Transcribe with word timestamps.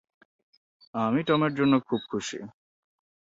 আমি 0.93 1.21
টমের 1.23 1.53
জন্য 1.55 1.73
খুব 1.87 2.01
খুশি। 2.11 2.39